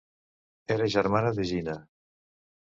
[0.77, 1.79] Era germana d'Egina.